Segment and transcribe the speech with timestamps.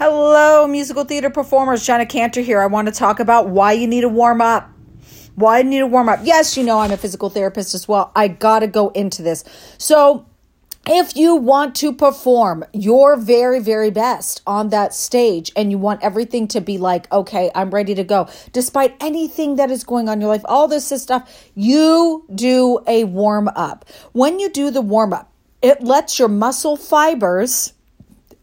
[0.00, 1.84] Hello, musical theater performers.
[1.84, 2.60] Jenna Cantor here.
[2.60, 4.70] I want to talk about why you need to warm up.
[5.34, 6.20] Why you need to warm up.
[6.22, 8.12] Yes, you know I'm a physical therapist as well.
[8.14, 9.42] I got to go into this.
[9.76, 10.24] So,
[10.86, 16.00] if you want to perform your very, very best on that stage and you want
[16.04, 20.18] everything to be like, okay, I'm ready to go, despite anything that is going on
[20.18, 23.84] in your life, all this stuff, you do a warm up.
[24.12, 27.72] When you do the warm up, it lets your muscle fibers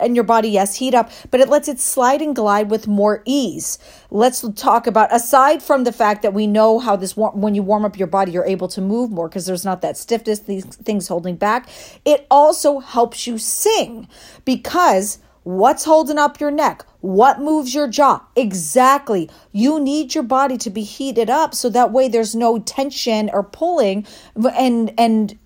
[0.00, 3.22] and your body, yes, heat up, but it lets it slide and glide with more
[3.24, 3.78] ease.
[4.10, 7.84] Let's talk about, aside from the fact that we know how this, when you warm
[7.84, 11.08] up your body, you're able to move more because there's not that stiffness, these things
[11.08, 11.68] holding back.
[12.04, 14.08] It also helps you sing
[14.44, 16.84] because what's holding up your neck?
[17.00, 18.24] What moves your jaw?
[18.34, 19.30] Exactly.
[19.52, 23.42] You need your body to be heated up so that way there's no tension or
[23.42, 25.38] pulling and, and,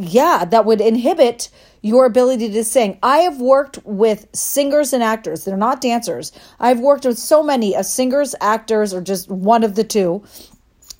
[0.00, 1.48] yeah, that would inhibit
[1.82, 2.98] your ability to sing.
[3.02, 5.44] I have worked with singers and actors.
[5.44, 6.32] They're not dancers.
[6.58, 10.24] I've worked with so many of singers, actors, or just one of the two.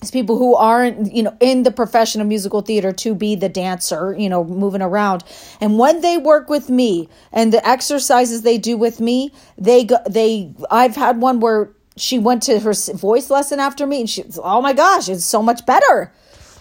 [0.01, 3.49] It's people who aren't, you know, in the profession of musical theater to be the
[3.49, 5.23] dancer, you know, moving around.
[5.59, 9.97] And when they work with me and the exercises they do with me, they go,
[10.07, 14.23] they, I've had one where she went to her voice lesson after me and she,
[14.43, 16.13] oh my gosh, it's so much better.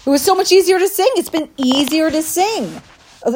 [0.06, 1.10] It was so much easier to sing.
[1.16, 2.80] It's been easier to sing.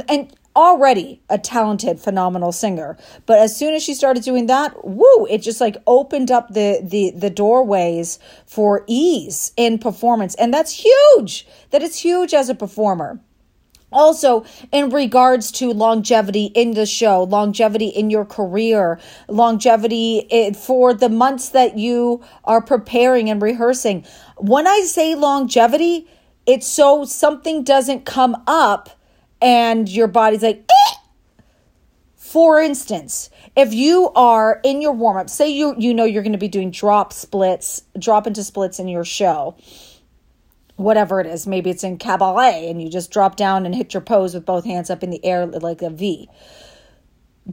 [0.09, 5.25] And already a talented phenomenal singer but as soon as she started doing that woo
[5.31, 10.73] it just like opened up the the the doorways for ease in performance and that's
[10.73, 13.21] huge that is huge as a performer
[13.93, 21.09] also, in regards to longevity in the show, longevity in your career, longevity for the
[21.09, 24.05] months that you are preparing and rehearsing.
[24.37, 26.07] When I say longevity,
[26.51, 28.91] it's so something doesn't come up
[29.41, 30.95] and your body's like, eh!
[32.17, 36.33] for instance, if you are in your warm up, say you you know you're going
[36.33, 39.57] to be doing drop splits, drop into splits in your show,
[40.75, 44.01] whatever it is, maybe it's in cabaret and you just drop down and hit your
[44.01, 46.29] pose with both hands up in the air like a V.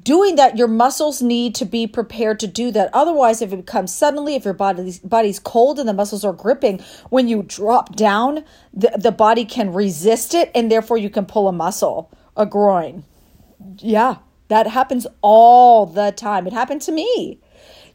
[0.04, 2.90] Doing that, your muscles need to be prepared to do that.
[2.94, 6.82] Otherwise, if it becomes suddenly, if your body's, body's cold and the muscles are gripping,
[7.10, 8.44] when you drop down,
[8.74, 13.06] the, the body can resist it and therefore you can pull a muscle, a groin.
[13.78, 14.18] Yeah,
[14.50, 16.48] that happens all the time.
[16.48, 17.40] It happened to me.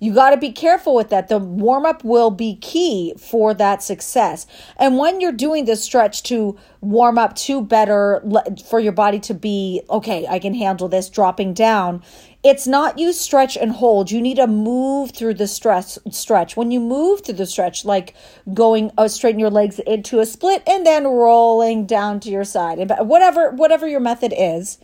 [0.02, 1.28] You got to be careful with that.
[1.28, 4.48] The warm up will be key for that success.
[4.76, 8.20] And when you're doing this stretch to warm up to better
[8.66, 12.02] for your body to be, okay, I can handle this dropping down.
[12.42, 14.10] It's not you stretch and hold.
[14.10, 16.56] You need to move through the stress stretch.
[16.56, 18.16] When you move through the stretch, like
[18.52, 22.80] going uh, straighten your legs into a split and then rolling down to your side,
[22.80, 24.78] and whatever whatever your method is,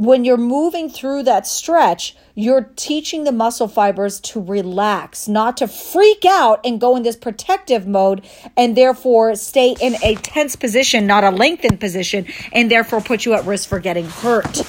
[0.00, 5.68] when you're moving through that stretch, you're teaching the muscle fibers to relax, not to
[5.68, 11.06] freak out and go in this protective mode and therefore stay in a tense position,
[11.06, 12.24] not a lengthened position,
[12.54, 14.62] and therefore put you at risk for getting hurt.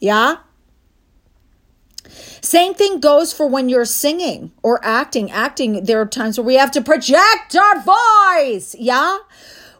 [0.00, 0.36] Yeah?
[2.42, 5.30] Same thing goes for when you're singing or acting.
[5.30, 8.76] Acting, there are times where we have to project our voice.
[8.78, 9.16] Yeah?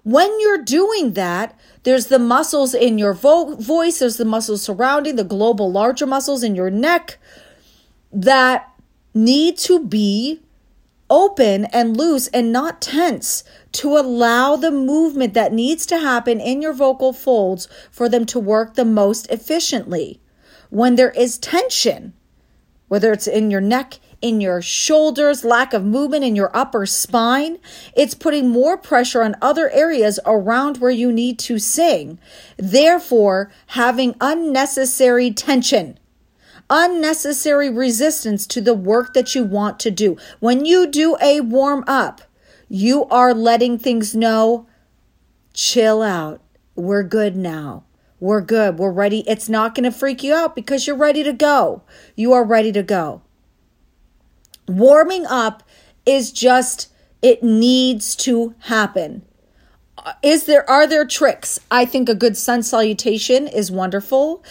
[0.04, 5.16] When you're doing that, there's the muscles in your vo- voice, there's the muscles surrounding
[5.16, 7.19] the global larger muscles in your neck
[8.12, 8.70] that
[9.15, 10.41] need to be
[11.09, 16.60] open and loose and not tense to allow the movement that needs to happen in
[16.60, 20.21] your vocal folds for them to work the most efficiently.
[20.69, 22.12] When there is tension,
[22.89, 27.59] whether it's in your neck, in your shoulders, lack of movement in your upper spine.
[27.97, 32.19] It's putting more pressure on other areas around where you need to sing.
[32.57, 35.98] Therefore, having unnecessary tension
[36.71, 40.16] unnecessary resistance to the work that you want to do.
[40.41, 42.22] When you do a warm up,
[42.69, 44.66] you are letting things know
[45.53, 46.41] chill out.
[46.75, 47.84] We're good now.
[48.21, 48.78] We're good.
[48.78, 49.21] We're ready.
[49.28, 51.83] It's not going to freak you out because you're ready to go.
[52.16, 53.22] You are ready to go.
[54.66, 55.63] Warming up
[56.07, 59.22] is just, it needs to happen.
[60.22, 61.61] Is there, are there tricks?
[61.71, 64.45] I think a good sun salutation is wonderful.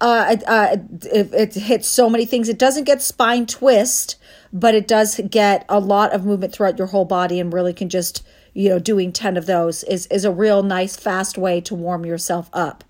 [0.00, 2.48] Uh, uh, it, it hits so many things.
[2.48, 4.16] It doesn't get spine twist,
[4.52, 7.88] but it does get a lot of movement throughout your whole body and really can
[7.88, 8.24] just,
[8.54, 12.06] you know, doing 10 of those is, is a real nice, fast way to warm
[12.06, 12.84] yourself up.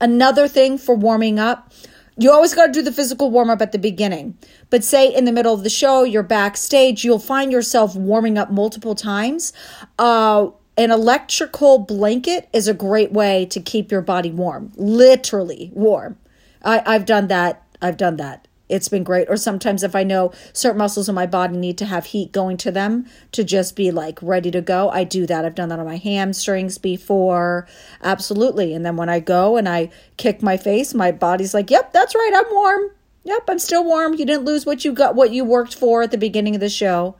[0.00, 1.72] Another thing for warming up,
[2.16, 4.36] you always got to do the physical warm up at the beginning.
[4.70, 8.50] But say in the middle of the show, you're backstage, you'll find yourself warming up
[8.50, 9.52] multiple times.
[9.98, 16.18] Uh, an electrical blanket is a great way to keep your body warm, literally warm.
[16.62, 17.62] I, I've done that.
[17.80, 18.47] I've done that.
[18.68, 19.28] It's been great.
[19.28, 22.56] Or sometimes if I know certain muscles in my body need to have heat going
[22.58, 25.44] to them to just be like ready to go, I do that.
[25.44, 27.66] I've done that on my hamstrings before.
[28.02, 28.74] Absolutely.
[28.74, 32.14] And then when I go and I kick my face, my body's like, yep, that's
[32.14, 32.32] right.
[32.34, 32.90] I'm warm.
[33.24, 34.14] Yep, I'm still warm.
[34.14, 36.68] You didn't lose what you got, what you worked for at the beginning of the
[36.68, 37.16] show.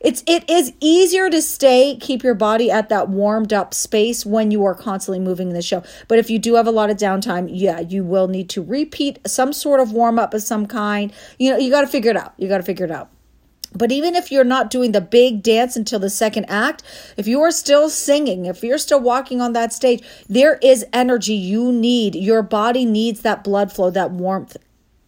[0.00, 4.50] It's it is easier to stay keep your body at that warmed up space when
[4.50, 5.82] you are constantly moving in the show.
[6.08, 9.18] But if you do have a lot of downtime, yeah, you will need to repeat
[9.26, 11.12] some sort of warm up of some kind.
[11.38, 12.32] You know, you got to figure it out.
[12.38, 13.10] You got to figure it out.
[13.72, 16.82] But even if you're not doing the big dance until the second act,
[17.16, 21.34] if you are still singing, if you're still walking on that stage, there is energy
[21.34, 22.16] you need.
[22.16, 24.56] Your body needs that blood flow, that warmth.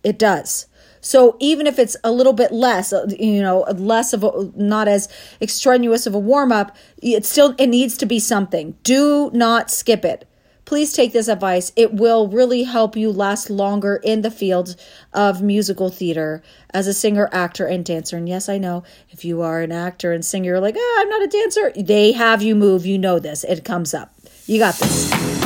[0.04, 0.66] It does.
[1.02, 4.88] So even if it's a little bit less, uh, you know, less of a, not
[4.88, 5.08] as
[5.40, 8.76] extraneous of a warm up, it still, it needs to be something.
[8.84, 10.26] Do not skip it.
[10.64, 11.72] Please take this advice.
[11.74, 14.76] It will really help you last longer in the field
[15.12, 16.40] of musical theater
[16.70, 18.16] as a singer, actor, and dancer.
[18.16, 21.22] And yes, I know if you are an actor and singer, like, oh, I'm not
[21.22, 21.72] a dancer.
[21.76, 22.86] They have you move.
[22.86, 23.42] You know this.
[23.44, 24.14] It comes up.
[24.46, 25.41] You got this.